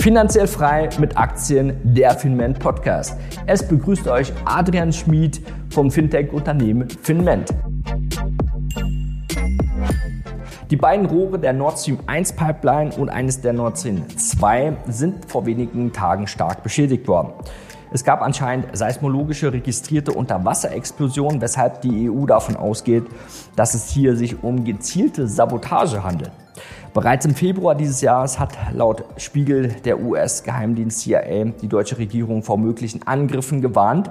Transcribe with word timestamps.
Finanziell 0.00 0.46
frei 0.46 0.88
mit 1.00 1.18
Aktien, 1.18 1.76
der 1.82 2.12
Finment 2.12 2.60
Podcast. 2.60 3.16
Es 3.46 3.66
begrüßt 3.66 4.06
euch 4.06 4.32
Adrian 4.44 4.92
Schmid 4.92 5.40
vom 5.70 5.90
Fintech-Unternehmen 5.90 6.88
Finment. 6.88 7.52
Die 10.70 10.76
beiden 10.76 11.06
Rohre 11.06 11.40
der 11.40 11.52
Nord 11.52 11.80
Stream 11.80 11.98
1 12.06 12.34
Pipeline 12.34 12.94
und 12.94 13.08
eines 13.08 13.40
der 13.40 13.52
Nord 13.52 13.76
Stream 13.76 14.08
2 14.08 14.76
sind 14.86 15.28
vor 15.28 15.46
wenigen 15.46 15.92
Tagen 15.92 16.28
stark 16.28 16.62
beschädigt 16.62 17.08
worden. 17.08 17.32
Es 17.90 18.04
gab 18.04 18.22
anscheinend 18.22 18.76
seismologische 18.76 19.52
registrierte 19.52 20.12
Unterwasserexplosionen, 20.12 21.40
weshalb 21.40 21.80
die 21.80 22.08
EU 22.08 22.24
davon 22.24 22.56
ausgeht, 22.56 23.04
dass 23.56 23.74
es 23.74 23.88
hier 23.90 24.14
sich 24.14 24.42
um 24.44 24.64
gezielte 24.64 25.26
Sabotage 25.26 26.04
handelt. 26.04 26.30
Bereits 26.98 27.24
im 27.26 27.34
Februar 27.36 27.76
dieses 27.76 28.00
Jahres 28.00 28.40
hat 28.40 28.58
laut 28.74 29.04
Spiegel 29.18 29.68
der 29.84 30.00
US-Geheimdienst 30.00 31.02
CIA 31.02 31.44
die 31.62 31.68
deutsche 31.68 31.96
Regierung 31.96 32.42
vor 32.42 32.58
möglichen 32.58 33.06
Angriffen 33.06 33.62
gewarnt. 33.62 34.10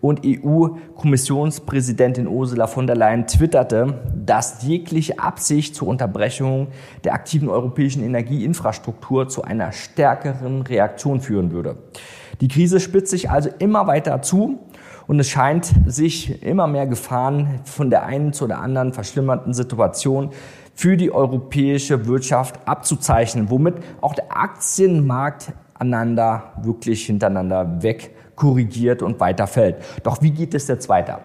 Und 0.00 0.20
EU-Kommissionspräsidentin 0.24 2.28
Ursula 2.28 2.68
von 2.68 2.86
der 2.86 2.94
Leyen 2.94 3.26
twitterte, 3.26 4.04
dass 4.14 4.62
jegliche 4.62 5.18
Absicht 5.18 5.74
zur 5.74 5.88
Unterbrechung 5.88 6.68
der 7.02 7.14
aktiven 7.14 7.48
europäischen 7.48 8.04
Energieinfrastruktur 8.04 9.28
zu 9.28 9.42
einer 9.42 9.72
stärkeren 9.72 10.62
Reaktion 10.62 11.20
führen 11.20 11.50
würde. 11.50 11.78
Die 12.40 12.46
Krise 12.46 12.78
spitzt 12.78 13.10
sich 13.10 13.30
also 13.30 13.50
immer 13.58 13.88
weiter 13.88 14.22
zu 14.22 14.60
und 15.06 15.20
es 15.20 15.28
scheint 15.28 15.72
sich 15.86 16.42
immer 16.42 16.66
mehr 16.66 16.86
Gefahren 16.86 17.60
von 17.64 17.90
der 17.90 18.04
einen 18.04 18.32
zu 18.32 18.46
der 18.46 18.60
anderen 18.60 18.92
verschlimmernden 18.92 19.54
Situation 19.54 20.30
für 20.74 20.96
die 20.96 21.12
europäische 21.12 22.06
Wirtschaft 22.06 22.66
abzuzeichnen, 22.66 23.50
womit 23.50 23.74
auch 24.00 24.14
der 24.14 24.36
Aktienmarkt 24.36 25.52
aneinander 25.74 26.52
wirklich 26.62 27.06
hintereinander 27.06 27.82
weg 27.82 28.14
korrigiert 28.36 29.02
und 29.02 29.20
weiterfällt. 29.20 29.76
Doch 30.02 30.22
wie 30.22 30.30
geht 30.30 30.54
es 30.54 30.68
jetzt 30.68 30.88
weiter? 30.88 31.20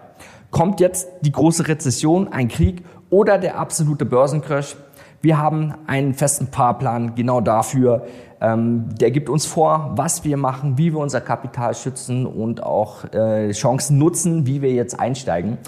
Kommt 0.50 0.80
jetzt 0.80 1.08
die 1.22 1.32
große 1.32 1.68
Rezession, 1.68 2.28
ein 2.28 2.48
Krieg 2.48 2.84
oder 3.10 3.38
der 3.38 3.58
absolute 3.58 4.04
Börsencrash? 4.04 4.76
Wir 5.20 5.38
haben 5.38 5.74
einen 5.86 6.14
festen 6.14 6.46
Fahrplan 6.46 7.14
genau 7.14 7.40
dafür. 7.40 8.06
Ähm, 8.40 8.94
der 9.00 9.10
gibt 9.10 9.28
uns 9.28 9.46
vor, 9.46 9.92
was 9.96 10.24
wir 10.24 10.36
machen, 10.36 10.78
wie 10.78 10.92
wir 10.92 11.00
unser 11.00 11.20
Kapital 11.20 11.74
schützen 11.74 12.26
und 12.26 12.62
auch 12.62 13.04
äh, 13.12 13.50
Chancen 13.52 13.98
nutzen, 13.98 14.46
wie 14.46 14.62
wir 14.62 14.72
jetzt 14.72 14.98
einsteigen. 14.98 15.58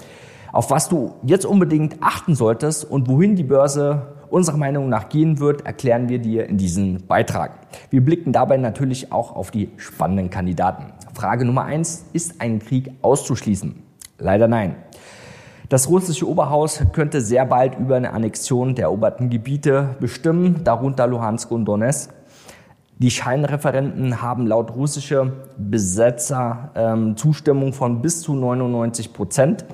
Auf 0.53 0.69
was 0.69 0.89
du 0.89 1.13
jetzt 1.23 1.45
unbedingt 1.45 1.97
achten 2.01 2.35
solltest 2.35 2.83
und 2.83 3.07
wohin 3.07 3.35
die 3.35 3.43
Börse 3.43 4.15
unserer 4.29 4.57
Meinung 4.57 4.89
nach 4.89 5.09
gehen 5.09 5.39
wird, 5.39 5.65
erklären 5.65 6.09
wir 6.09 6.19
dir 6.19 6.47
in 6.47 6.57
diesem 6.57 7.05
Beitrag. 7.07 7.51
Wir 7.89 8.03
blicken 8.03 8.31
dabei 8.31 8.57
natürlich 8.57 9.11
auch 9.11 9.35
auf 9.35 9.51
die 9.51 9.69
spannenden 9.77 10.29
Kandidaten. 10.29 10.93
Frage 11.13 11.45
Nummer 11.45 11.65
eins: 11.65 12.05
Ist 12.13 12.39
ein 12.39 12.59
Krieg 12.59 12.91
auszuschließen? 13.01 13.75
Leider 14.17 14.47
nein. 14.47 14.75
Das 15.67 15.87
russische 15.87 16.27
Oberhaus 16.27 16.83
könnte 16.91 17.21
sehr 17.21 17.45
bald 17.45 17.79
über 17.79 17.95
eine 17.95 18.11
Annexion 18.11 18.75
der 18.75 18.85
eroberten 18.85 19.29
Gebiete 19.29 19.95
bestimmen, 20.01 20.65
darunter 20.65 21.07
Luhansk 21.07 21.49
und 21.49 21.63
Donetsk. 21.63 22.09
Die 23.01 23.09
Scheinreferenten 23.09 24.21
haben 24.21 24.45
laut 24.45 24.75
russischer 24.75 25.31
Besetzer 25.57 26.69
ähm, 26.75 27.17
Zustimmung 27.17 27.73
von 27.73 28.03
bis 28.03 28.21
zu 28.21 28.35
99 28.35 29.11
Prozent. 29.11 29.65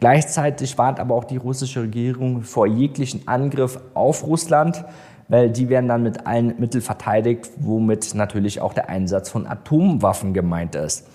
Gleichzeitig 0.00 0.76
warnt 0.76 1.00
aber 1.00 1.14
auch 1.14 1.24
die 1.24 1.38
russische 1.38 1.80
Regierung 1.80 2.42
vor 2.42 2.66
jeglichen 2.66 3.26
Angriff 3.26 3.80
auf 3.94 4.26
Russland, 4.26 4.84
weil 5.28 5.48
die 5.48 5.70
werden 5.70 5.88
dann 5.88 6.02
mit 6.02 6.26
allen 6.26 6.60
Mitteln 6.60 6.82
verteidigt, 6.82 7.48
womit 7.56 8.14
natürlich 8.14 8.60
auch 8.60 8.74
der 8.74 8.90
Einsatz 8.90 9.30
von 9.30 9.46
Atomwaffen 9.46 10.34
gemeint 10.34 10.74
ist. 10.74 11.06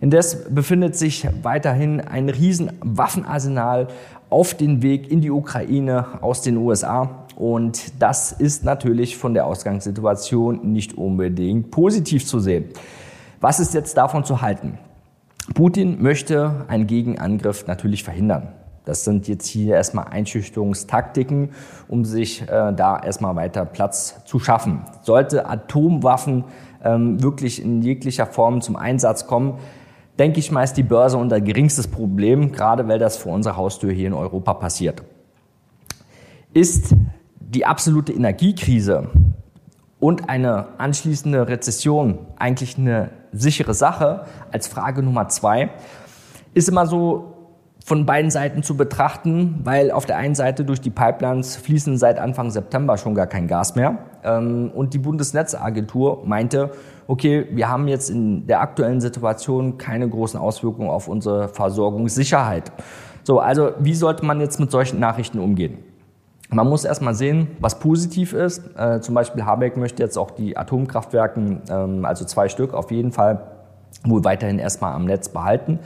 Indes 0.00 0.52
befindet 0.52 0.96
sich 0.96 1.28
weiterhin 1.44 2.00
ein 2.00 2.30
riesen 2.30 2.72
Waffenarsenal 2.80 3.86
auf 4.28 4.54
den 4.54 4.82
Weg 4.82 5.08
in 5.08 5.20
die 5.20 5.30
Ukraine 5.30 6.20
aus 6.20 6.42
den 6.42 6.56
USA. 6.56 7.21
Und 7.36 8.02
das 8.02 8.32
ist 8.32 8.64
natürlich 8.64 9.16
von 9.16 9.34
der 9.34 9.46
Ausgangssituation 9.46 10.72
nicht 10.72 10.96
unbedingt 10.96 11.70
positiv 11.70 12.26
zu 12.26 12.40
sehen. 12.40 12.66
Was 13.40 13.58
ist 13.58 13.74
jetzt 13.74 13.96
davon 13.96 14.24
zu 14.24 14.42
halten? 14.42 14.78
Putin 15.54 16.00
möchte 16.00 16.64
einen 16.68 16.86
Gegenangriff 16.86 17.66
natürlich 17.66 18.04
verhindern. 18.04 18.48
Das 18.84 19.04
sind 19.04 19.28
jetzt 19.28 19.46
hier 19.46 19.76
erstmal 19.76 20.08
Einschüchterungstaktiken, 20.08 21.50
um 21.88 22.04
sich 22.04 22.42
äh, 22.42 22.72
da 22.72 22.98
erstmal 22.98 23.36
weiter 23.36 23.64
Platz 23.64 24.24
zu 24.24 24.40
schaffen. 24.40 24.84
Sollte 25.02 25.48
Atomwaffen 25.48 26.44
ähm, 26.84 27.22
wirklich 27.22 27.62
in 27.62 27.82
jeglicher 27.82 28.26
Form 28.26 28.60
zum 28.60 28.76
Einsatz 28.76 29.26
kommen, 29.26 29.58
denke 30.18 30.40
ich 30.40 30.50
mal, 30.50 30.64
ist 30.64 30.74
die 30.74 30.82
Börse 30.82 31.16
unser 31.16 31.40
geringstes 31.40 31.86
Problem, 31.86 32.52
gerade 32.52 32.88
weil 32.88 32.98
das 32.98 33.16
vor 33.16 33.32
unserer 33.32 33.56
Haustür 33.56 33.92
hier 33.92 34.08
in 34.08 34.14
Europa 34.14 34.54
passiert. 34.54 35.02
Ist 36.52 36.94
die 37.52 37.66
absolute 37.66 38.12
Energiekrise 38.12 39.08
und 40.00 40.28
eine 40.28 40.78
anschließende 40.78 41.48
Rezession 41.48 42.18
eigentlich 42.36 42.78
eine 42.78 43.10
sichere 43.32 43.74
Sache 43.74 44.24
als 44.50 44.66
Frage 44.66 45.02
Nummer 45.02 45.28
zwei, 45.28 45.70
ist 46.54 46.68
immer 46.68 46.86
so 46.86 47.28
von 47.84 48.06
beiden 48.06 48.30
Seiten 48.30 48.62
zu 48.62 48.76
betrachten, 48.76 49.60
weil 49.64 49.90
auf 49.90 50.06
der 50.06 50.16
einen 50.16 50.34
Seite 50.34 50.64
durch 50.64 50.80
die 50.80 50.90
Pipelines 50.90 51.56
fließen 51.56 51.98
seit 51.98 52.18
Anfang 52.18 52.50
September 52.50 52.96
schon 52.96 53.14
gar 53.14 53.26
kein 53.26 53.48
Gas 53.48 53.74
mehr. 53.74 53.98
Ähm, 54.22 54.70
und 54.72 54.94
die 54.94 54.98
Bundesnetzagentur 54.98 56.22
meinte, 56.24 56.70
okay, 57.08 57.46
wir 57.50 57.68
haben 57.68 57.88
jetzt 57.88 58.08
in 58.08 58.46
der 58.46 58.60
aktuellen 58.60 59.00
Situation 59.00 59.78
keine 59.78 60.08
großen 60.08 60.38
Auswirkungen 60.38 60.90
auf 60.90 61.08
unsere 61.08 61.48
Versorgungssicherheit. 61.48 62.72
So, 63.24 63.40
also 63.40 63.72
wie 63.80 63.94
sollte 63.94 64.24
man 64.24 64.40
jetzt 64.40 64.60
mit 64.60 64.70
solchen 64.70 65.00
Nachrichten 65.00 65.38
umgehen? 65.38 65.78
Man 66.52 66.68
muss 66.68 66.84
erstmal 66.84 67.14
sehen, 67.14 67.48
was 67.60 67.78
positiv 67.78 68.34
ist. 68.34 68.62
Äh, 68.76 69.00
zum 69.00 69.14
Beispiel 69.14 69.46
Habeck 69.46 69.78
möchte 69.78 70.02
jetzt 70.02 70.18
auch 70.18 70.30
die 70.30 70.54
Atomkraftwerken, 70.56 71.62
ähm, 71.70 72.04
also 72.04 72.26
zwei 72.26 72.50
Stück 72.50 72.74
auf 72.74 72.90
jeden 72.90 73.10
Fall, 73.10 73.40
wohl 74.04 74.22
weiterhin 74.24 74.58
erstmal 74.58 74.92
am 74.92 75.06
Netz 75.06 75.30
behalten. 75.30 75.78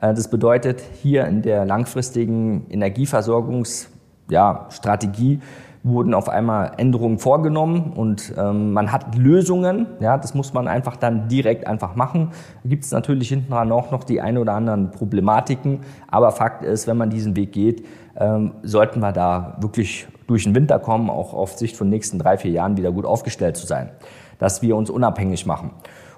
Äh, 0.00 0.14
das 0.14 0.28
bedeutet, 0.28 0.82
hier 1.02 1.26
in 1.26 1.42
der 1.42 1.66
langfristigen 1.66 2.64
Energieversorgungsstrategie 2.70 5.34
ja, 5.34 5.40
wurden 5.84 6.14
auf 6.14 6.30
einmal 6.30 6.72
Änderungen 6.78 7.18
vorgenommen 7.18 7.92
und 7.94 8.32
ähm, 8.38 8.72
man 8.72 8.90
hat 8.90 9.16
Lösungen. 9.16 9.86
Ja, 10.00 10.16
das 10.16 10.34
muss 10.34 10.54
man 10.54 10.66
einfach 10.66 10.96
dann 10.96 11.28
direkt 11.28 11.66
einfach 11.66 11.94
machen. 11.94 12.30
Da 12.62 12.70
gibt 12.70 12.84
es 12.84 12.90
natürlich 12.90 13.28
hinten 13.28 13.52
dran 13.52 13.70
auch 13.70 13.90
noch 13.90 14.02
die 14.02 14.22
ein 14.22 14.38
oder 14.38 14.54
anderen 14.54 14.90
Problematiken. 14.90 15.80
Aber 16.08 16.32
Fakt 16.32 16.64
ist, 16.64 16.86
wenn 16.86 16.96
man 16.96 17.10
diesen 17.10 17.36
Weg 17.36 17.52
geht, 17.52 17.84
ähm, 18.16 18.52
sollten 18.62 19.00
wir 19.00 19.12
da 19.12 19.58
wirklich 19.60 20.08
durch 20.26 20.44
den 20.44 20.54
Winter 20.54 20.78
kommen, 20.78 21.10
auch 21.10 21.34
auf 21.34 21.52
Sicht 21.52 21.76
von 21.76 21.90
nächsten 21.90 22.18
drei, 22.18 22.38
vier 22.38 22.50
Jahren 22.50 22.78
wieder 22.78 22.90
gut 22.90 23.04
aufgestellt 23.04 23.58
zu 23.58 23.66
sein. 23.66 23.90
Dass 24.38 24.62
wir 24.62 24.76
uns 24.76 24.88
unabhängig 24.88 25.44
machen. 25.44 25.70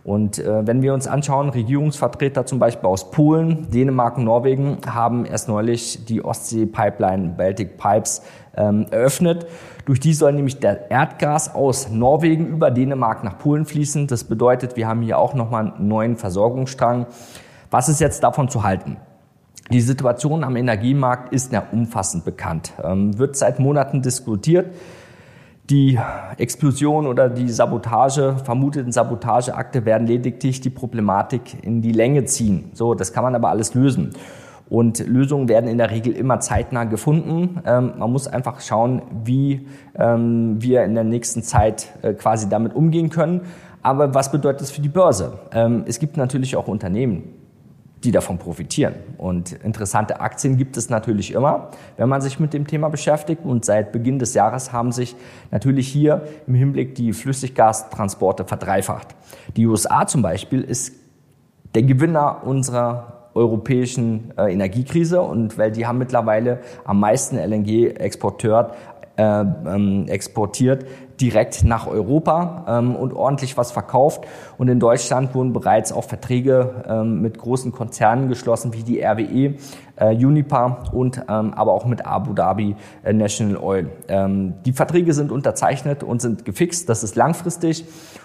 Und 0.07 0.39
äh, 0.39 0.65
wenn 0.65 0.83
wir 0.83 0.95
uns 0.95 1.09
anschauen, 1.09 1.49
Regierungsvertreter 1.49 2.47
zum 2.47 2.61
Beispiel 2.61 2.89
aus 2.89 3.11
Polen, 3.11 3.69
Dänemark 3.73 4.19
und 4.19 4.25
Norwegen 4.25 4.79
haben 4.87 5.27
erst 5.27 5.49
neulich 5.49 6.05
die 6.05 6.25
Ostsee-Pipeline 6.25 7.35
Baltic 7.37 7.77
Pipes 7.77 8.23
ähm, 8.57 8.87
eröffnet. 8.93 9.49
Durch 9.85 9.99
die 9.99 10.15
soll 10.15 10.33
nämlich 10.33 10.61
der 10.61 10.93
Erdgas 10.93 11.53
aus 11.57 11.91
Norwegen 11.91 12.47
über 12.47 12.71
Dänemark 12.71 13.25
nach 13.25 13.37
Polen 13.39 13.67
fließen. 13.67 14.07
Das 14.07 14.23
bedeutet, 14.23 14.77
wir 14.77 14.87
haben 14.87 15.03
hier 15.03 15.19
auch 15.19 15.35
nochmal 15.35 15.73
einen 15.73 15.89
neuen 15.89 16.15
Versorgungsstrang. 16.15 17.07
Was 17.73 17.89
ist 17.89 18.01
jetzt 18.01 18.23
davon 18.23 18.49
zu 18.49 18.63
halten? 18.63 18.99
Die 19.73 19.81
Situation 19.81 20.45
am 20.45 20.55
Energiemarkt 20.55 21.33
ist 21.33 21.53
ja 21.53 21.65
umfassend 21.73 22.25
bekannt, 22.25 22.75
ähm, 22.81 23.19
wird 23.19 23.35
seit 23.35 23.59
Monaten 23.59 24.03
diskutiert. 24.03 24.73
Die 25.71 25.99
Explosion 26.39 27.09
oder 27.09 27.29
die 27.29 27.49
Sabotage, 27.49 28.37
vermuteten 28.45 28.93
Sabotageakte 28.93 29.85
werden 29.85 30.07
lediglich 30.07 30.61
die 30.61 30.71
Problematik 30.71 31.65
in 31.65 31.83
die 31.83 31.91
Länge 31.91 32.25
ziehen. 32.25 32.71
So, 32.73 32.95
das 32.95 33.13
kann 33.13 33.25
man 33.25 33.35
aber 33.35 33.49
alles 33.49 33.75
lösen. 33.75 34.11
Und 34.69 35.05
Lösungen 35.05 35.49
werden 35.49 35.69
in 35.69 35.79
der 35.79 35.91
Regel 35.91 36.13
immer 36.13 36.39
zeitnah 36.39 36.85
gefunden. 36.85 37.61
Ähm, 37.67 37.95
man 37.99 38.13
muss 38.13 38.29
einfach 38.29 38.61
schauen, 38.61 39.03
wie 39.25 39.67
ähm, 39.97 40.63
wir 40.63 40.85
in 40.85 40.95
der 40.95 41.05
nächsten 41.05 41.43
Zeit 41.43 41.89
äh, 42.03 42.15
quasi 42.15 42.49
damit 42.49 42.75
umgehen 42.75 43.11
können. 43.11 43.41
Aber 43.83 44.15
was 44.15 44.31
bedeutet 44.31 44.61
das 44.61 44.71
für 44.71 44.83
die 44.83 44.89
Börse? 44.89 45.39
Ähm, 45.53 45.83
es 45.87 45.99
gibt 45.99 46.17
natürlich 46.17 46.55
auch 46.55 46.69
Unternehmen, 46.69 47.25
die 48.05 48.11
davon 48.11 48.39
profitieren. 48.39 48.95
Und 49.17 49.53
interessante 49.53 50.21
Aktien 50.21 50.57
gibt 50.57 50.77
es 50.77 50.91
natürlich 50.91 51.33
immer, 51.33 51.71
wenn 51.97 52.09
man 52.09 52.21
sich 52.21 52.39
mit 52.39 52.53
dem 52.53 52.67
Thema 52.67 52.89
beschäftigt. 52.89 53.45
Und 53.45 53.65
seit 53.65 53.93
Beginn 53.93 54.19
des 54.19 54.35
Jahres 54.35 54.73
haben 54.73 54.93
sich 54.93 55.17
natürlich 55.51 55.89
hier 55.89 56.23
im 56.47 56.55
Hinblick 56.55 56.95
die 56.95 57.13
Flüssiggastransporte 57.13 58.45
verdreifacht. 58.45 59.09
Die 59.57 59.67
USA 59.67 60.07
zum 60.07 60.23
Beispiel 60.23 60.63
ist 60.63 60.93
der 61.75 61.83
Gewinner 61.83 62.43
unserer 62.45 63.17
europäischen 63.37 64.33
äh, 64.39 64.51
Energiekrise 64.53 65.21
und 65.21 65.59
weil 65.59 65.71
die 65.71 65.87
haben 65.87 65.99
mittlerweile 65.99 66.61
am 66.85 67.01
meisten 67.01 67.37
LNG 67.37 67.91
exportiert 67.97 68.73
äh, 69.17 69.41
ähm, 69.41 70.07
exportiert 70.09 70.85
direkt 71.21 71.65
nach 71.65 71.87
Europa 71.87 72.67
ähm, 72.69 72.95
und 72.95 73.13
ordentlich 73.15 73.57
was 73.57 73.73
verkauft. 73.73 74.27
Und 74.59 74.69
in 74.69 74.81
Deutschland 74.81 75.35
wurden 75.35 75.53
bereits 75.53 75.93
auch 75.93 76.05
Verträge 76.05 76.85
ähm, 76.87 77.23
mit 77.23 77.39
großen 77.39 77.73
Konzernen 77.73 78.29
geschlossen, 78.29 78.75
wie 78.75 78.83
die 78.83 79.01
RWE, 79.03 79.55
äh, 79.97 80.15
Unipa 80.15 80.85
und 80.93 81.23
ähm, 81.29 81.55
aber 81.55 81.73
auch 81.73 81.87
mit 81.87 82.05
Abu 82.05 82.35
Dhabi 82.35 82.77
äh, 83.03 83.13
National 83.13 83.57
Oil. 83.57 83.91
Ähm, 84.09 84.55
die 84.65 84.73
Verträge 84.73 85.15
sind 85.15 85.33
unterzeichnet 85.33 86.03
und 86.03 86.21
sind 86.21 86.45
gefixt. 86.45 86.89
Das 86.89 87.03
ist 87.03 87.17
langfristig. 87.17 87.85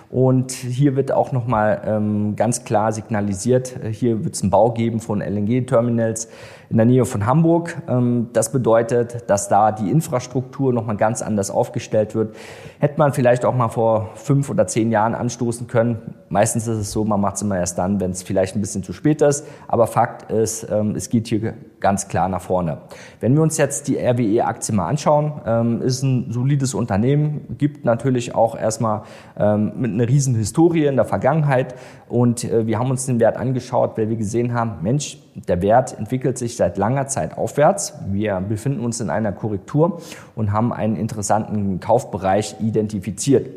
Und 0.09 0.51
hier 0.51 0.97
wird 0.97 1.13
auch 1.13 1.31
nochmal 1.31 1.81
ähm, 1.85 2.35
ganz 2.35 2.65
klar 2.65 2.91
signalisiert, 2.91 3.79
hier 3.91 4.25
wird 4.25 4.35
es 4.35 4.41
einen 4.41 4.51
Bau 4.51 4.71
geben 4.71 4.99
von 4.99 5.21
LNG-Terminals 5.21 6.27
in 6.71 6.77
der 6.77 6.85
Nähe 6.85 7.03
von 7.03 7.25
Hamburg. 7.25 7.81
Ähm, 7.89 8.29
das 8.31 8.51
bedeutet, 8.51 9.29
dass 9.29 9.49
da 9.49 9.73
die 9.73 9.91
Infrastruktur 9.91 10.71
nochmal 10.71 10.95
ganz 10.95 11.21
anders 11.21 11.51
aufgestellt 11.51 12.15
wird. 12.15 12.35
Hätte 12.79 12.97
man 12.97 13.11
vielleicht 13.11 13.43
auch 13.43 13.53
mal 13.53 13.67
vor 13.67 14.11
fünf 14.15 14.49
oder 14.49 14.67
zehn 14.67 14.89
Jahren 14.89 15.13
anstoßen 15.13 15.67
können. 15.67 16.15
Meistens 16.29 16.67
ist 16.67 16.77
es 16.77 16.91
so, 16.93 17.03
man 17.03 17.19
macht 17.19 17.35
es 17.35 17.41
immer 17.41 17.57
erst 17.57 17.77
dann, 17.77 17.99
wenn 17.99 18.11
es 18.11 18.23
vielleicht 18.23 18.55
ein 18.55 18.61
bisschen 18.61 18.83
zu 18.83 18.93
spät 18.93 19.21
ist. 19.21 19.45
Aber 19.67 19.85
Fakt 19.85 20.31
ist, 20.31 20.65
ähm, 20.71 20.95
es 20.95 21.09
geht 21.09 21.27
hier 21.27 21.55
ganz 21.81 22.07
klar 22.07 22.29
nach 22.29 22.41
vorne. 22.41 22.77
Wenn 23.19 23.35
wir 23.35 23.41
uns 23.41 23.57
jetzt 23.57 23.89
die 23.89 23.97
RWE-Aktie 23.97 24.73
mal 24.73 24.87
anschauen, 24.87 25.41
ähm, 25.45 25.81
ist 25.81 26.03
ein 26.03 26.31
solides 26.31 26.73
Unternehmen, 26.73 27.57
gibt 27.57 27.83
natürlich 27.83 28.33
auch 28.33 28.55
erstmal 28.57 29.01
mit 29.35 29.91
einer 29.91 30.07
riesen 30.07 30.35
Historie 30.35 30.85
in 30.85 30.95
der 30.95 31.05
Vergangenheit 31.05 31.75
und 32.11 32.43
äh, 32.43 32.67
wir 32.67 32.77
haben 32.77 32.91
uns 32.91 33.05
den 33.05 33.19
Wert 33.19 33.37
angeschaut, 33.37 33.97
weil 33.97 34.09
wir 34.09 34.17
gesehen 34.17 34.53
haben, 34.53 34.83
Mensch, 34.83 35.17
der 35.35 35.61
Wert 35.61 35.97
entwickelt 35.97 36.37
sich 36.37 36.57
seit 36.61 36.77
langer 36.77 37.07
Zeit 37.07 37.39
aufwärts. 37.39 37.95
Wir 38.11 38.39
befinden 38.39 38.85
uns 38.85 39.01
in 39.01 39.09
einer 39.09 39.31
Korrektur 39.31 39.99
und 40.35 40.51
haben 40.51 40.71
einen 40.71 40.95
interessanten 40.95 41.79
Kaufbereich 41.79 42.57
identifiziert. 42.59 43.49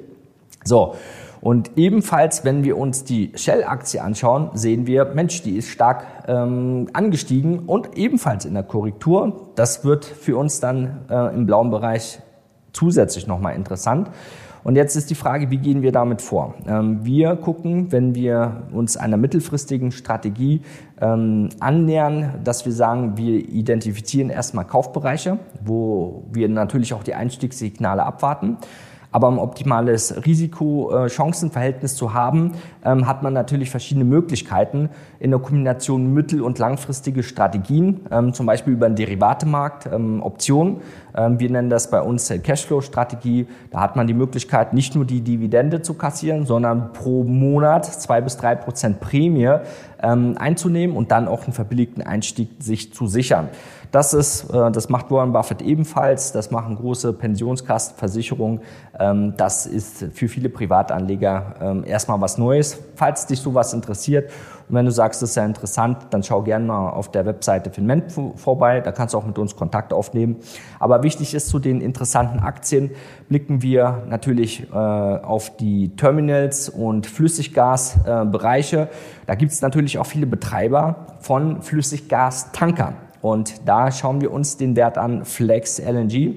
So, 0.65 0.95
und 1.43 1.73
ebenfalls, 1.77 2.47
wenn 2.47 2.65
wir 2.65 2.79
uns 2.79 3.05
die 3.05 3.31
Shell-Aktie 3.35 4.03
anschauen, 4.03 4.49
sehen 4.55 4.87
wir, 4.87 5.05
Mensch, 5.05 5.43
die 5.43 5.59
ist 5.59 5.69
stark 5.69 6.07
ähm, 6.27 6.89
angestiegen 6.95 7.59
und 7.67 7.99
ebenfalls 7.99 8.47
in 8.47 8.55
der 8.55 8.63
Korrektur. 8.63 9.51
Das 9.55 9.85
wird 9.85 10.07
für 10.07 10.39
uns 10.39 10.61
dann 10.61 11.03
äh, 11.11 11.35
im 11.35 11.45
blauen 11.45 11.71
Bereich 11.71 12.21
zusätzlich 12.73 13.27
nochmal 13.27 13.55
interessant. 13.55 14.09
Und 14.65 14.77
jetzt 14.77 14.97
ist 14.97 15.11
die 15.11 15.15
Frage, 15.15 15.51
wie 15.51 15.59
gehen 15.59 15.83
wir 15.83 15.93
damit 15.93 16.23
vor? 16.23 16.55
Ähm, 16.67 17.05
wir 17.05 17.37
gucken, 17.37 17.93
wenn 17.93 18.15
wir 18.15 18.63
uns 18.73 18.97
einer 18.97 19.19
mittelfristigen 19.19 19.93
Strategie 19.93 20.63
ähm, 21.01 21.51
annähern, 21.61 22.41
dass 22.43 22.65
wir 22.65 22.73
sagen, 22.73 23.19
wir 23.19 23.47
identifizieren 23.47 24.31
erstmal 24.31 24.65
Kaufbereiche, 24.65 25.39
wo 25.63 26.25
wir 26.33 26.49
natürlich 26.49 26.95
auch 26.95 27.03
die 27.03 27.15
Einstiegssignale 27.15 28.03
abwarten. 28.05 28.57
Aber 29.13 29.29
um 29.29 29.39
optimales 29.39 30.27
Risiko-Chancen-Verhältnis 30.27 31.95
zu 31.95 32.15
haben, 32.15 32.53
ähm, 32.85 33.07
hat 33.07 33.23
man 33.23 33.35
natürlich 33.35 33.71
verschiedene 33.71 34.07
Möglichkeiten 34.07 34.89
in 35.21 35.31
der 35.31 35.41
Kombination 35.41 36.15
mittel- 36.15 36.41
und 36.41 36.59
langfristige 36.59 37.23
Strategien, 37.23 38.01
zum 38.33 38.47
Beispiel 38.47 38.73
über 38.73 38.89
den 38.89 38.97
Derivatemarkt, 38.97 39.89
Optionen. 40.21 40.81
Wir 41.15 41.49
nennen 41.49 41.71
das 41.71 41.91
bei 41.91 42.01
uns 42.01 42.29
Cashflow-Strategie. 42.29 43.47
Da 43.71 43.81
hat 43.81 43.95
man 43.95 44.09
die 44.09 44.15
Möglichkeit, 44.15 44.75
nicht 44.75 44.97
nur 44.97 45.05
die 45.05 45.21
Dividende 45.21 45.81
zu 45.81 45.95
kassieren, 45.95 46.45
sondern 46.45 46.93
pro 46.93 47.23
Monat 47.23 47.87
zwei 47.87 48.21
bis 48.21 48.37
drei 48.37 48.57
Prozent 48.57 48.99
Prämie 49.01 49.59
einzunehmen 49.99 50.97
und 50.97 51.13
dann 51.13 51.29
auch 51.29 51.45
einen 51.45 51.53
verbilligten 51.53 52.03
Einstieg 52.03 52.51
sich 52.59 52.93
zu 52.93 53.07
sichern. 53.07 53.49
Das 53.95 54.13
ist, 54.13 54.51
äh, 54.51 54.73
das 54.73 54.89
macht 54.89 55.13
Warren 55.13 55.33
Buffett 55.33 55.63
ebenfalls. 55.63 56.33
Das 56.33 56.51
machen 56.51 56.75
große 56.75 57.13
Pensionskassenversicherungen. 57.13 58.61
Ähm, 58.99 59.35
das 59.37 59.67
ist 59.67 60.07
für 60.13 60.27
viele 60.27 60.49
Privatanleger 60.49 61.55
ähm, 61.61 61.85
erstmal 61.87 62.21
was 62.21 62.37
Neues. 62.37 62.77
Falls 62.97 63.27
dich 63.27 63.39
sowas 63.39 63.73
interessiert 63.73 64.33
und 64.69 64.75
wenn 64.75 64.87
du 64.87 64.91
sagst, 64.91 65.23
das 65.23 65.31
ist 65.31 65.37
ja 65.37 65.45
interessant, 65.45 65.99
dann 66.11 66.23
schau 66.23 66.43
gerne 66.43 66.65
mal 66.65 66.91
auf 66.91 67.11
der 67.11 67.27
Webseite 67.27 67.71
Finment 67.71 68.13
vorbei. 68.37 68.81
Da 68.81 68.93
kannst 68.93 69.15
du 69.15 69.19
auch 69.19 69.27
mit 69.27 69.39
uns 69.39 69.55
Kontakt 69.55 69.93
aufnehmen. 69.93 70.37
Aber 70.81 71.04
wichtig 71.05 71.35
ist 71.35 71.49
zu 71.49 71.61
den 71.61 71.81
interessanten 71.81 72.41
Aktien 72.41 72.91
blicken 73.29 73.63
wir 73.63 74.03
natürlich 74.09 74.67
äh, 74.73 74.75
auf 74.75 75.57
die 75.57 75.91
Terminals 75.97 76.69
und 76.69 77.07
Flüssiggasbereiche. 77.07 78.89
Da 79.27 79.35
gibt 79.37 79.53
es 79.53 79.63
natürlich 79.63 79.99
auch 79.99 80.07
viele 80.07 80.27
Betreiber 80.27 81.19
von 81.21 81.63
Flüssiggastankern. 81.63 82.97
Und 83.23 83.69
da 83.69 83.93
schauen 83.93 84.21
wir 84.21 84.33
uns 84.33 84.57
den 84.57 84.75
Wert 84.75 84.99
an, 84.99 85.25
Flex 85.25 85.79
LNG. 85.79 86.35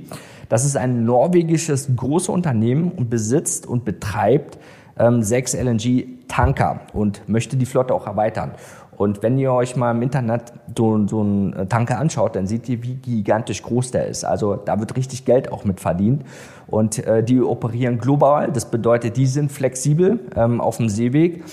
Das 0.49 0.63
ist 0.63 0.77
ein 0.77 1.03
norwegisches 1.03 1.89
großes 1.95 2.29
Unternehmen 2.29 2.91
und 2.91 3.09
besitzt 3.09 3.65
und 3.65 3.83
betreibt 3.83 4.57
ähm, 4.97 5.21
sechs 5.21 5.53
LNG-Tanker 5.53 6.81
und 6.93 7.27
möchte 7.27 7.57
die 7.57 7.65
Flotte 7.65 7.93
auch 7.93 8.07
erweitern. 8.07 8.51
Und 8.97 9.21
wenn 9.21 9.37
ihr 9.37 9.53
euch 9.53 9.75
mal 9.75 9.91
im 9.91 10.01
Internet 10.01 10.51
so, 10.75 11.07
so 11.07 11.21
einen 11.21 11.53
äh, 11.53 11.65
Tanker 11.67 11.99
anschaut, 11.99 12.35
dann 12.35 12.47
seht 12.47 12.67
ihr, 12.67 12.81
wie 12.83 12.95
gigantisch 12.95 13.61
groß 13.61 13.91
der 13.91 14.07
ist. 14.07 14.25
Also 14.25 14.55
da 14.55 14.79
wird 14.79 14.95
richtig 14.97 15.23
Geld 15.23 15.51
auch 15.51 15.63
mit 15.63 15.79
verdient. 15.79 16.23
Und 16.65 17.05
äh, 17.05 17.23
die 17.23 17.39
operieren 17.39 17.99
global. 17.99 18.51
Das 18.51 18.71
bedeutet, 18.71 19.15
die 19.15 19.27
sind 19.27 19.51
flexibel 19.51 20.19
ähm, 20.35 20.59
auf 20.59 20.77
dem 20.77 20.89
Seeweg 20.89 21.43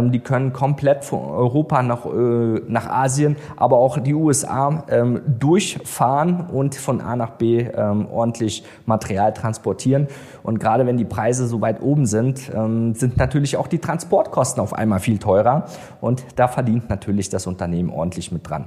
die 0.00 0.20
können 0.20 0.52
komplett 0.52 1.04
von 1.04 1.20
Europa 1.20 1.82
nach, 1.82 2.06
äh, 2.06 2.60
nach 2.66 2.88
Asien, 2.88 3.36
aber 3.56 3.76
auch 3.76 3.98
die 3.98 4.14
USA 4.14 4.84
ähm, 4.88 5.20
durchfahren 5.38 6.46
und 6.52 6.74
von 6.74 7.00
A 7.00 7.16
nach 7.16 7.32
B 7.32 7.60
ähm, 7.60 8.06
ordentlich 8.10 8.64
Material 8.86 9.32
transportieren. 9.32 10.08
Und 10.42 10.58
gerade 10.58 10.86
wenn 10.86 10.96
die 10.96 11.04
Preise 11.04 11.46
so 11.46 11.60
weit 11.60 11.82
oben 11.82 12.06
sind, 12.06 12.50
ähm, 12.54 12.94
sind 12.94 13.16
natürlich 13.16 13.56
auch 13.56 13.66
die 13.66 13.78
Transportkosten 13.78 14.62
auf 14.62 14.72
einmal 14.72 15.00
viel 15.00 15.18
teurer. 15.18 15.66
Und 16.00 16.24
da 16.36 16.48
verdient 16.48 16.88
natürlich 16.88 17.28
das 17.28 17.46
Unternehmen 17.46 17.90
ordentlich 17.90 18.32
mit 18.32 18.48
dran. 18.48 18.66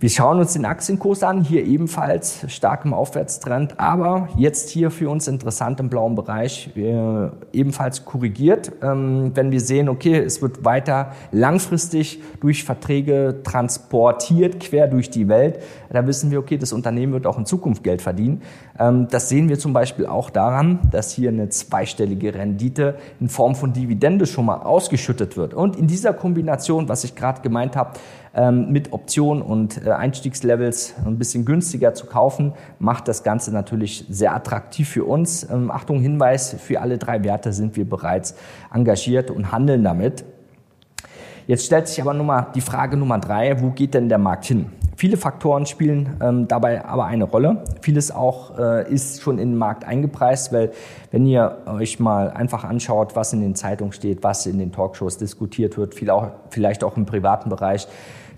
Wir 0.00 0.10
schauen 0.10 0.38
uns 0.38 0.52
den 0.52 0.64
Aktienkurs 0.64 1.24
an, 1.24 1.42
hier 1.42 1.64
ebenfalls 1.64 2.44
stark 2.46 2.84
im 2.84 2.94
Aufwärtstrend, 2.94 3.80
aber 3.80 4.28
jetzt 4.36 4.70
hier 4.70 4.92
für 4.92 5.10
uns 5.10 5.26
interessant 5.26 5.80
im 5.80 5.88
blauen 5.88 6.14
Bereich, 6.14 6.70
äh, 6.76 7.30
ebenfalls 7.52 8.04
korrigiert. 8.04 8.70
Ähm, 8.80 9.32
wenn 9.34 9.50
wir 9.50 9.60
sehen, 9.60 9.88
okay, 9.88 10.16
es 10.18 10.40
wird 10.40 10.64
weiter 10.64 11.14
langfristig 11.32 12.22
durch 12.40 12.62
Verträge 12.62 13.40
transportiert, 13.42 14.60
quer 14.60 14.86
durch 14.86 15.10
die 15.10 15.26
Welt, 15.26 15.58
da 15.90 16.06
wissen 16.06 16.30
wir, 16.30 16.38
okay, 16.38 16.58
das 16.58 16.72
Unternehmen 16.72 17.12
wird 17.12 17.26
auch 17.26 17.36
in 17.36 17.44
Zukunft 17.44 17.82
Geld 17.82 18.00
verdienen. 18.00 18.42
Ähm, 18.78 19.08
das 19.10 19.28
sehen 19.28 19.48
wir 19.48 19.58
zum 19.58 19.72
Beispiel 19.72 20.06
auch 20.06 20.30
daran, 20.30 20.78
dass 20.92 21.10
hier 21.10 21.30
eine 21.30 21.48
zweistellige 21.48 22.34
Rendite 22.34 22.98
in 23.18 23.28
Form 23.28 23.56
von 23.56 23.72
Dividende 23.72 24.26
schon 24.26 24.46
mal 24.46 24.58
ausgeschüttet 24.58 25.36
wird. 25.36 25.54
Und 25.54 25.74
in 25.74 25.88
dieser 25.88 26.12
Kombination, 26.12 26.88
was 26.88 27.02
ich 27.02 27.16
gerade 27.16 27.42
gemeint 27.42 27.74
habe, 27.74 27.98
mit 28.52 28.92
Optionen 28.92 29.42
und 29.42 29.84
äh, 29.84 29.90
Einstiegslevels 29.90 30.94
ein 31.04 31.18
bisschen 31.18 31.44
günstiger 31.44 31.94
zu 31.94 32.06
kaufen, 32.06 32.52
macht 32.78 33.08
das 33.08 33.22
Ganze 33.22 33.52
natürlich 33.52 34.04
sehr 34.08 34.34
attraktiv 34.34 34.88
für 34.88 35.04
uns. 35.04 35.48
Ähm, 35.50 35.70
Achtung, 35.70 36.00
Hinweis, 36.00 36.54
für 36.58 36.80
alle 36.80 36.98
drei 36.98 37.24
Werte 37.24 37.52
sind 37.52 37.76
wir 37.76 37.88
bereits 37.88 38.34
engagiert 38.72 39.30
und 39.30 39.52
handeln 39.52 39.82
damit. 39.82 40.24
Jetzt 41.46 41.64
stellt 41.64 41.88
sich 41.88 42.00
aber 42.02 42.12
Nummer, 42.12 42.52
die 42.54 42.60
Frage 42.60 42.96
Nummer 42.96 43.18
drei, 43.18 43.62
wo 43.62 43.70
geht 43.70 43.94
denn 43.94 44.08
der 44.08 44.18
Markt 44.18 44.44
hin? 44.44 44.66
Viele 44.98 45.16
Faktoren 45.16 45.64
spielen 45.64 46.16
ähm, 46.20 46.48
dabei 46.48 46.84
aber 46.84 47.04
eine 47.04 47.22
Rolle. 47.22 47.62
Vieles 47.82 48.10
auch 48.10 48.58
äh, 48.58 48.92
ist 48.92 49.22
schon 49.22 49.38
in 49.38 49.50
den 49.50 49.56
Markt 49.56 49.84
eingepreist, 49.84 50.52
weil 50.52 50.72
wenn 51.12 51.24
ihr 51.24 51.58
euch 51.66 52.00
mal 52.00 52.32
einfach 52.32 52.64
anschaut, 52.64 53.14
was 53.14 53.32
in 53.32 53.40
den 53.40 53.54
Zeitungen 53.54 53.92
steht, 53.92 54.24
was 54.24 54.44
in 54.46 54.58
den 54.58 54.72
Talkshows 54.72 55.16
diskutiert 55.16 55.78
wird, 55.78 55.94
viel 55.94 56.10
auch, 56.10 56.32
vielleicht 56.50 56.82
auch 56.82 56.96
im 56.96 57.06
privaten 57.06 57.48
Bereich, 57.48 57.86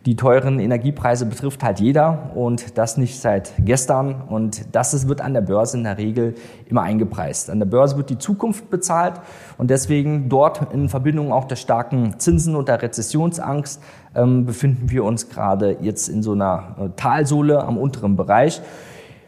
die 0.07 0.17
teuren 0.17 0.61
Energiepreise 0.61 1.27
betrifft 1.27 1.63
halt 1.63 1.79
jeder 1.79 2.31
und 2.35 2.79
das 2.79 2.97
nicht 2.97 3.21
seit 3.21 3.53
gestern. 3.59 4.23
Und 4.29 4.75
das 4.75 4.95
ist, 4.95 5.09
wird 5.09 5.21
an 5.21 5.35
der 5.35 5.43
Börse 5.43 5.77
in 5.77 5.85
der 5.85 5.99
Regel 5.99 6.35
immer 6.67 6.83
eingepreist. 6.83 7.51
An 7.51 7.59
der 7.59 7.67
Börse 7.67 7.99
wird 7.99 8.09
die 8.09 8.17
Zukunft 8.17 8.71
bezahlt 8.71 9.21
und 9.59 9.69
deswegen 9.69 10.31
dort 10.31 10.73
in 10.73 10.89
Verbindung 10.89 11.33
auch 11.33 11.45
der 11.45 11.57
starken 11.57 12.19
Zinsen 12.19 12.57
und 12.57 12.69
der 12.69 12.81
Rezessionsangst 12.81 13.83
ähm, 14.15 14.47
befinden 14.47 14.91
wir 14.91 15.05
uns 15.05 15.29
gerade 15.29 15.77
jetzt 15.83 16.09
in 16.09 16.23
so 16.23 16.33
einer 16.33 16.77
äh, 16.81 16.89
Talsohle 16.97 17.63
am 17.63 17.77
unteren 17.77 18.17
Bereich. 18.17 18.63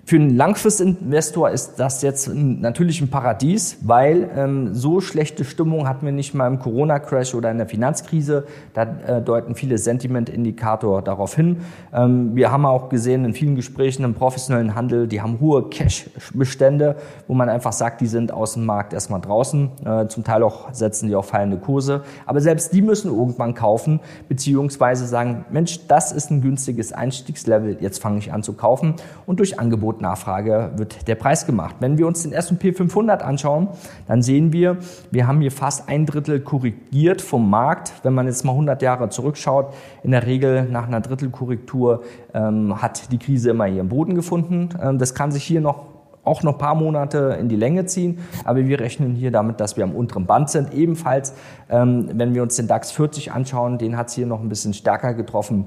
Für 0.04 0.16
einen 0.16 0.36
Langfristinvestor 0.36 1.50
ist 1.50 1.76
das 1.76 2.02
jetzt 2.02 2.28
natürlich 2.34 3.00
ein 3.00 3.08
Paradies, 3.08 3.78
weil 3.82 4.28
ähm, 4.36 4.74
so 4.74 5.00
schlechte 5.00 5.44
Stimmung 5.44 5.86
hatten 5.86 6.04
wir 6.04 6.12
nicht 6.12 6.34
mal 6.34 6.48
im 6.48 6.58
Corona-Crash 6.58 7.36
oder 7.36 7.52
in 7.52 7.58
der 7.58 7.68
Finanzkrise. 7.68 8.44
Da 8.74 8.82
äh, 8.82 9.22
deuten 9.22 9.54
viele 9.54 9.78
Sentiment-Indikator 9.78 11.02
darauf 11.02 11.36
hin. 11.36 11.58
Ähm, 11.94 12.34
wir 12.34 12.50
haben 12.50 12.66
auch 12.66 12.88
gesehen 12.88 13.24
in 13.24 13.32
vielen 13.32 13.54
Gesprächen 13.54 14.02
im 14.02 14.14
professionellen 14.14 14.74
Handel, 14.74 15.06
die 15.06 15.22
haben 15.22 15.38
hohe 15.38 15.68
Cash-Bestände, 15.70 16.96
wo 17.28 17.34
man 17.34 17.48
einfach 17.48 17.72
sagt, 17.72 18.00
die 18.00 18.08
sind 18.08 18.32
aus 18.32 18.54
dem 18.54 18.66
Markt 18.66 18.92
erstmal 18.92 19.20
draußen. 19.20 19.70
Äh, 19.84 20.08
zum 20.08 20.24
Teil 20.24 20.42
auch 20.42 20.74
setzen 20.74 21.06
die 21.06 21.14
auf 21.14 21.26
fallende 21.28 21.58
Kurse. 21.58 22.02
Aber 22.26 22.40
selbst 22.40 22.72
die 22.72 22.82
müssen 22.82 23.16
irgendwann 23.16 23.54
kaufen, 23.54 24.00
beziehungsweise 24.28 25.06
sagen, 25.06 25.44
Mensch, 25.50 25.86
das 25.86 26.10
ist 26.10 26.32
ein 26.32 26.42
günstiges 26.42 26.92
Einstiegslevel, 26.92 27.76
jetzt 27.80 28.02
fange 28.02 28.18
ich 28.18 28.32
an 28.32 28.42
zu 28.42 28.54
kaufen. 28.54 28.96
Und 29.26 29.38
durch 29.38 29.60
Angebot 29.60 29.91
Angebot, 29.92 30.00
Nachfrage 30.00 30.70
wird 30.76 31.08
der 31.08 31.14
Preis 31.14 31.46
gemacht. 31.46 31.76
Wenn 31.80 31.98
wir 31.98 32.06
uns 32.06 32.22
den 32.22 32.32
S&P 32.32 32.72
500 32.72 33.22
anschauen, 33.22 33.68
dann 34.08 34.22
sehen 34.22 34.52
wir, 34.52 34.78
wir 35.10 35.26
haben 35.26 35.40
hier 35.40 35.52
fast 35.52 35.88
ein 35.88 36.06
Drittel 36.06 36.40
korrigiert 36.40 37.20
vom 37.20 37.48
Markt. 37.50 37.92
Wenn 38.02 38.14
man 38.14 38.26
jetzt 38.26 38.44
mal 38.44 38.52
100 38.52 38.80
Jahre 38.82 39.08
zurückschaut, 39.08 39.74
in 40.02 40.10
der 40.10 40.26
Regel 40.26 40.64
nach 40.64 40.86
einer 40.86 41.00
Drittelkorrektur 41.00 42.02
ähm, 42.34 42.80
hat 42.80 43.12
die 43.12 43.18
Krise 43.18 43.50
immer 43.50 43.68
ihren 43.68 43.88
Boden 43.88 44.14
gefunden. 44.14 44.70
Ähm, 44.82 44.98
das 44.98 45.14
kann 45.14 45.32
sich 45.32 45.44
hier 45.44 45.60
noch 45.60 45.92
auch 46.24 46.44
noch 46.44 46.52
ein 46.52 46.58
paar 46.58 46.76
Monate 46.76 47.36
in 47.40 47.48
die 47.48 47.56
Länge 47.56 47.84
ziehen. 47.86 48.20
Aber 48.44 48.64
wir 48.64 48.78
rechnen 48.78 49.16
hier 49.16 49.32
damit, 49.32 49.58
dass 49.58 49.76
wir 49.76 49.82
am 49.82 49.92
unteren 49.92 50.24
Band 50.24 50.50
sind. 50.50 50.72
Ebenfalls, 50.72 51.34
ähm, 51.68 52.10
wenn 52.14 52.32
wir 52.32 52.42
uns 52.42 52.54
den 52.54 52.68
DAX 52.68 52.92
40 52.92 53.32
anschauen, 53.32 53.76
den 53.76 53.96
hat 53.96 54.08
es 54.08 54.14
hier 54.14 54.26
noch 54.26 54.40
ein 54.40 54.48
bisschen 54.48 54.72
stärker 54.72 55.14
getroffen. 55.14 55.66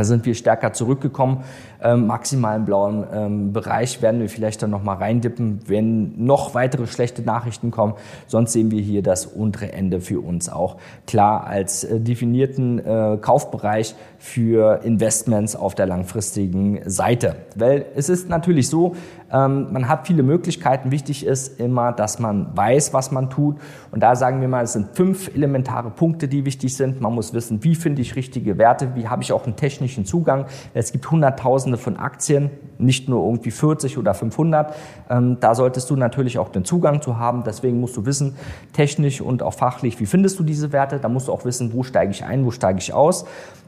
Da 0.00 0.04
sind 0.04 0.24
wir 0.24 0.34
stärker 0.34 0.72
zurückgekommen. 0.72 1.44
Ähm, 1.82 2.06
maximal 2.06 2.56
im 2.56 2.64
blauen 2.64 3.04
ähm, 3.12 3.52
Bereich 3.52 4.00
werden 4.00 4.22
wir 4.22 4.30
vielleicht 4.30 4.62
dann 4.62 4.70
nochmal 4.70 4.96
reindippen, 4.96 5.60
wenn 5.66 6.24
noch 6.24 6.54
weitere 6.54 6.86
schlechte 6.86 7.20
Nachrichten 7.20 7.70
kommen. 7.70 7.92
Sonst 8.26 8.54
sehen 8.54 8.70
wir 8.70 8.80
hier 8.80 9.02
das 9.02 9.26
untere 9.26 9.74
Ende 9.74 10.00
für 10.00 10.20
uns 10.20 10.48
auch 10.48 10.78
klar 11.06 11.46
als 11.46 11.84
äh, 11.84 12.00
definierten 12.00 12.78
äh, 12.78 13.18
Kaufbereich 13.20 13.94
für 14.16 14.80
Investments 14.84 15.54
auf 15.54 15.74
der 15.74 15.84
langfristigen 15.84 16.80
Seite. 16.86 17.36
Weil 17.54 17.84
es 17.94 18.08
ist 18.08 18.30
natürlich 18.30 18.70
so, 18.70 18.96
man 19.38 19.88
hat 19.88 20.06
viele 20.06 20.22
Möglichkeiten. 20.22 20.90
Wichtig 20.90 21.24
ist 21.24 21.60
immer, 21.60 21.92
dass 21.92 22.18
man 22.18 22.56
weiß, 22.56 22.92
was 22.92 23.12
man 23.12 23.30
tut. 23.30 23.56
Und 23.92 24.02
da 24.02 24.16
sagen 24.16 24.40
wir 24.40 24.48
mal, 24.48 24.64
es 24.64 24.72
sind 24.72 24.96
fünf 24.96 25.32
elementare 25.34 25.90
Punkte, 25.90 26.26
die 26.26 26.44
wichtig 26.44 26.76
sind. 26.76 27.00
Man 27.00 27.14
muss 27.14 27.32
wissen, 27.32 27.62
wie 27.62 27.76
finde 27.76 28.02
ich 28.02 28.16
richtige 28.16 28.58
Werte, 28.58 28.94
wie 28.96 29.08
habe 29.08 29.22
ich 29.22 29.32
auch 29.32 29.44
einen 29.44 29.56
technischen 29.56 30.04
Zugang. 30.04 30.46
Es 30.74 30.90
gibt 30.90 31.08
Hunderttausende 31.10 31.78
von 31.78 31.96
Aktien, 31.96 32.50
nicht 32.78 33.08
nur 33.08 33.24
irgendwie 33.24 33.52
40 33.52 33.98
oder 33.98 34.14
500. 34.14 34.74
Ähm, 35.08 35.36
da 35.38 35.54
solltest 35.54 35.90
du 35.90 35.96
natürlich 35.96 36.38
auch 36.38 36.48
den 36.48 36.64
Zugang 36.64 37.00
zu 37.00 37.18
haben. 37.18 37.44
Deswegen 37.44 37.78
musst 37.78 37.96
du 37.96 38.06
wissen, 38.06 38.34
technisch 38.72 39.20
und 39.20 39.42
auch 39.42 39.54
fachlich, 39.54 40.00
wie 40.00 40.06
findest 40.06 40.38
du 40.40 40.42
diese 40.42 40.72
Werte. 40.72 40.98
Da 40.98 41.08
musst 41.08 41.28
du 41.28 41.32
auch 41.32 41.44
wissen, 41.44 41.72
wo 41.72 41.84
steige 41.84 42.10
ich 42.10 42.24
ein, 42.24 42.44
wo 42.44 42.50
steige 42.50 42.78
ich 42.80 42.92
aus. 42.92 43.26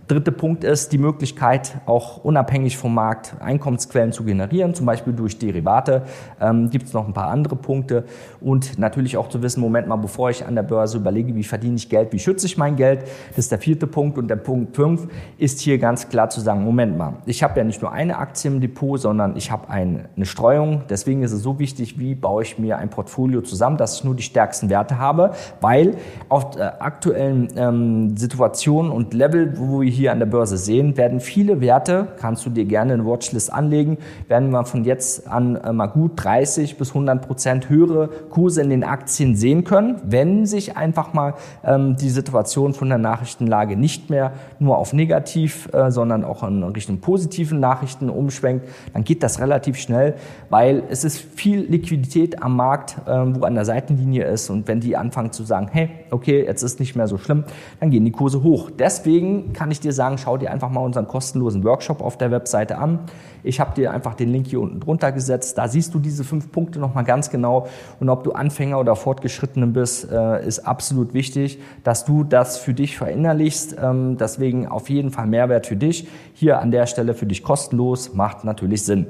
Dritte 0.08 0.32
Punkt 0.32 0.64
ist 0.64 0.92
die 0.92 0.98
Möglichkeit, 0.98 1.76
auch 1.86 2.24
unabhängig 2.24 2.76
vom 2.76 2.92
Markt 2.92 3.36
Einkommensquellen 3.40 4.12
zu 4.12 4.24
generieren, 4.24 4.74
zum 4.74 4.84
Beispiel 4.84 5.12
durch 5.12 5.38
Derivate. 5.52 6.02
Ähm, 6.40 6.70
Gibt 6.70 6.86
es 6.86 6.92
noch 6.92 7.06
ein 7.06 7.12
paar 7.12 7.28
andere 7.28 7.56
Punkte 7.56 8.04
und 8.40 8.78
natürlich 8.78 9.16
auch 9.16 9.28
zu 9.28 9.42
wissen, 9.42 9.60
Moment 9.60 9.86
mal, 9.86 9.96
bevor 9.96 10.30
ich 10.30 10.44
an 10.44 10.54
der 10.54 10.62
Börse 10.62 10.98
überlege, 10.98 11.34
wie 11.34 11.44
verdiene 11.44 11.76
ich 11.76 11.88
Geld, 11.88 12.12
wie 12.12 12.18
schütze 12.18 12.46
ich 12.46 12.58
mein 12.58 12.76
Geld, 12.76 13.02
das 13.28 13.38
ist 13.38 13.52
der 13.52 13.58
vierte 13.58 13.86
Punkt 13.86 14.18
und 14.18 14.28
der 14.28 14.36
Punkt 14.36 14.74
fünf 14.74 15.08
ist 15.38 15.60
hier 15.60 15.78
ganz 15.78 16.08
klar 16.08 16.30
zu 16.30 16.40
sagen, 16.40 16.64
Moment 16.64 16.96
mal, 16.96 17.14
ich 17.26 17.42
habe 17.42 17.58
ja 17.58 17.64
nicht 17.64 17.82
nur 17.82 17.92
eine 17.92 18.18
Aktie 18.18 18.50
im 18.50 18.60
Depot, 18.60 19.00
sondern 19.00 19.36
ich 19.36 19.50
habe 19.50 19.68
ein, 19.68 20.06
eine 20.16 20.26
Streuung. 20.26 20.82
Deswegen 20.88 21.22
ist 21.22 21.32
es 21.32 21.42
so 21.42 21.58
wichtig, 21.58 21.98
wie 21.98 22.14
baue 22.14 22.42
ich 22.42 22.58
mir 22.58 22.78
ein 22.78 22.90
Portfolio 22.90 23.42
zusammen, 23.42 23.76
dass 23.76 23.96
ich 23.96 24.04
nur 24.04 24.14
die 24.14 24.22
stärksten 24.22 24.70
Werte 24.70 24.98
habe, 24.98 25.32
weil 25.60 25.96
auf 26.28 26.50
der 26.50 26.82
aktuellen 26.82 27.48
ähm, 27.56 28.16
Situation 28.16 28.90
und 28.90 29.14
Level, 29.14 29.58
wo 29.58 29.80
wir 29.80 29.90
hier 29.90 30.12
an 30.12 30.18
der 30.18 30.26
Börse 30.26 30.56
sehen, 30.56 30.96
werden 30.96 31.20
viele 31.20 31.60
Werte, 31.60 32.08
kannst 32.18 32.46
du 32.46 32.50
dir 32.50 32.64
gerne 32.64 32.94
eine 32.94 33.04
Watchlist 33.04 33.52
anlegen, 33.52 33.98
werden 34.28 34.50
wir 34.50 34.64
von 34.64 34.84
jetzt 34.84 35.28
an 35.28 35.41
äh, 35.56 35.72
mal 35.72 35.86
gut 35.86 36.12
30 36.16 36.78
bis 36.78 36.90
100 36.90 37.26
Prozent 37.26 37.68
höhere 37.68 38.08
Kurse 38.30 38.62
in 38.62 38.70
den 38.70 38.84
Aktien 38.84 39.36
sehen 39.36 39.64
können, 39.64 40.00
wenn 40.04 40.46
sich 40.46 40.76
einfach 40.76 41.12
mal 41.12 41.34
ähm, 41.64 41.96
die 41.96 42.10
Situation 42.10 42.74
von 42.74 42.88
der 42.88 42.98
Nachrichtenlage 42.98 43.76
nicht 43.76 44.10
mehr 44.10 44.32
nur 44.58 44.78
auf 44.78 44.92
negativ, 44.92 45.68
äh, 45.72 45.90
sondern 45.90 46.24
auch 46.24 46.42
in 46.42 46.62
Richtung 46.62 46.98
positiven 46.98 47.60
Nachrichten 47.60 48.10
umschwenkt, 48.10 48.66
dann 48.92 49.04
geht 49.04 49.22
das 49.22 49.40
relativ 49.40 49.76
schnell, 49.76 50.14
weil 50.50 50.82
es 50.88 51.04
ist 51.04 51.18
viel 51.18 51.60
Liquidität 51.60 52.42
am 52.42 52.56
Markt, 52.56 52.96
äh, 53.06 53.10
wo 53.10 53.44
an 53.44 53.54
der 53.54 53.64
Seitenlinie 53.64 54.24
ist 54.24 54.50
und 54.50 54.68
wenn 54.68 54.80
die 54.80 54.96
anfangen 54.96 55.32
zu 55.32 55.44
sagen, 55.44 55.68
hey, 55.70 55.90
okay, 56.10 56.44
jetzt 56.44 56.62
ist 56.62 56.80
nicht 56.80 56.96
mehr 56.96 57.08
so 57.08 57.18
schlimm, 57.18 57.44
dann 57.80 57.90
gehen 57.90 58.04
die 58.04 58.12
Kurse 58.12 58.42
hoch. 58.42 58.70
Deswegen 58.70 59.52
kann 59.52 59.70
ich 59.70 59.80
dir 59.80 59.92
sagen, 59.92 60.18
schau 60.18 60.36
dir 60.36 60.50
einfach 60.50 60.70
mal 60.70 60.80
unseren 60.80 61.08
kostenlosen 61.08 61.64
Workshop 61.64 62.00
auf 62.00 62.18
der 62.18 62.30
Webseite 62.30 62.78
an. 62.78 63.00
Ich 63.42 63.60
habe 63.60 63.74
dir 63.74 63.92
einfach 63.92 64.14
den 64.14 64.28
Link 64.28 64.46
hier 64.46 64.60
unten 64.60 64.80
drunter 64.80 65.10
gesetzt. 65.12 65.31
Da 65.38 65.68
siehst 65.68 65.94
du 65.94 65.98
diese 65.98 66.24
fünf 66.24 66.50
Punkte 66.52 66.78
nochmal 66.78 67.04
ganz 67.04 67.30
genau. 67.30 67.68
Und 68.00 68.08
ob 68.08 68.24
du 68.24 68.32
Anfänger 68.32 68.78
oder 68.78 68.96
Fortgeschrittenen 68.96 69.72
bist, 69.72 70.10
äh, 70.10 70.46
ist 70.46 70.60
absolut 70.60 71.14
wichtig, 71.14 71.60
dass 71.84 72.04
du 72.04 72.24
das 72.24 72.58
für 72.58 72.74
dich 72.74 72.96
verinnerlichst. 72.96 73.76
Ähm, 73.82 74.16
deswegen 74.18 74.66
auf 74.66 74.90
jeden 74.90 75.10
Fall 75.10 75.26
Mehrwert 75.26 75.66
für 75.66 75.76
dich. 75.76 76.08
Hier 76.34 76.60
an 76.60 76.70
der 76.70 76.86
Stelle 76.86 77.14
für 77.14 77.26
dich 77.26 77.42
kostenlos, 77.42 78.14
macht 78.14 78.44
natürlich 78.44 78.84
Sinn. 78.84 79.06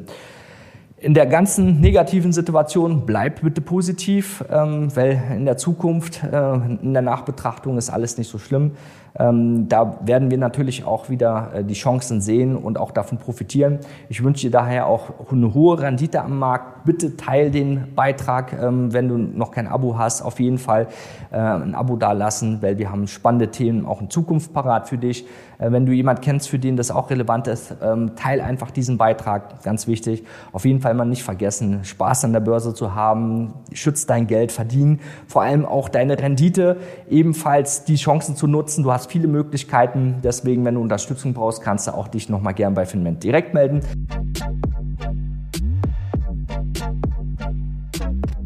In 1.02 1.14
der 1.14 1.26
ganzen 1.26 1.80
negativen 1.80 2.32
Situation 2.32 3.06
bleib 3.06 3.40
bitte 3.40 3.60
positiv, 3.60 4.44
ähm, 4.48 4.94
weil 4.94 5.20
in 5.34 5.44
der 5.44 5.56
Zukunft, 5.56 6.22
äh, 6.22 6.54
in 6.54 6.92
der 6.92 7.02
Nachbetrachtung 7.02 7.76
ist 7.76 7.90
alles 7.90 8.18
nicht 8.18 8.30
so 8.30 8.38
schlimm. 8.38 8.72
Ähm, 9.18 9.68
da 9.68 9.98
werden 10.04 10.30
wir 10.30 10.38
natürlich 10.38 10.84
auch 10.84 11.10
wieder 11.10 11.50
äh, 11.54 11.64
die 11.64 11.74
Chancen 11.74 12.20
sehen 12.20 12.56
und 12.56 12.78
auch 12.78 12.90
davon 12.90 13.18
profitieren. 13.18 13.80
Ich 14.08 14.24
wünsche 14.24 14.46
dir 14.46 14.50
daher 14.50 14.86
auch 14.86 15.10
eine 15.30 15.52
hohe 15.52 15.80
Rendite 15.80 16.22
am 16.22 16.38
Markt. 16.38 16.84
Bitte 16.84 17.16
teil 17.16 17.50
den 17.50 17.94
Beitrag, 17.94 18.52
ähm, 18.52 18.92
wenn 18.92 19.08
du 19.08 19.18
noch 19.18 19.50
kein 19.50 19.66
Abo 19.66 19.98
hast, 19.98 20.22
auf 20.22 20.40
jeden 20.40 20.58
Fall 20.58 20.88
äh, 21.30 21.36
ein 21.36 21.74
Abo 21.74 21.96
dalassen, 21.96 22.62
weil 22.62 22.78
wir 22.78 22.90
haben 22.90 23.06
spannende 23.06 23.50
Themen 23.50 23.86
auch 23.86 24.00
in 24.00 24.10
Zukunft 24.10 24.52
parat 24.52 24.88
für 24.88 24.98
dich. 24.98 25.26
Äh, 25.58 25.70
wenn 25.72 25.86
du 25.86 25.92
jemand 25.92 26.22
kennst, 26.22 26.48
für 26.48 26.58
den 26.58 26.76
das 26.76 26.90
auch 26.90 27.10
relevant 27.10 27.46
ist, 27.46 27.74
ähm, 27.82 28.16
teil 28.16 28.40
einfach 28.40 28.70
diesen 28.70 28.98
Beitrag, 28.98 29.62
ganz 29.62 29.86
wichtig. 29.86 30.24
Auf 30.52 30.64
jeden 30.64 30.80
Fall 30.80 30.94
mal 30.94 31.04
nicht 31.04 31.22
vergessen, 31.22 31.84
Spaß 31.84 32.24
an 32.24 32.32
der 32.32 32.40
Börse 32.40 32.74
zu 32.74 32.94
haben, 32.94 33.52
schützt 33.72 34.10
dein 34.10 34.26
Geld, 34.26 34.52
verdien 34.52 35.00
vor 35.26 35.42
allem 35.42 35.64
auch 35.64 35.88
deine 35.88 36.18
Rendite, 36.18 36.76
ebenfalls 37.08 37.84
die 37.84 37.96
Chancen 37.96 38.36
zu 38.36 38.46
nutzen. 38.46 38.82
Du 38.82 38.92
hast 38.92 39.01
hast 39.02 39.10
viele 39.10 39.26
Möglichkeiten. 39.26 40.16
Deswegen, 40.22 40.64
wenn 40.64 40.76
du 40.76 40.80
Unterstützung 40.80 41.34
brauchst, 41.34 41.60
kannst 41.60 41.88
du 41.88 41.92
auch 41.92 42.06
dich 42.06 42.28
nochmal 42.28 42.54
gern 42.54 42.74
bei 42.74 42.86
Finment 42.86 43.24
direkt 43.24 43.52
melden. 43.52 43.80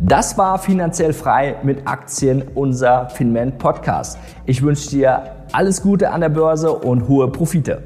Das 0.01 0.39
war 0.39 0.59
finanziell 0.59 1.13
frei 1.13 1.57
mit 1.63 1.87
Aktien, 1.87 2.43
unser 2.55 3.11
Finment 3.11 3.59
Podcast. 3.59 4.19
Ich 4.47 4.63
wünsche 4.63 4.89
dir 4.89 5.23
alles 5.53 5.83
Gute 5.83 6.11
an 6.11 6.23
der 6.23 6.31
Börse 6.31 6.73
und 6.73 7.07
hohe 7.07 7.29
Profite. 7.29 7.83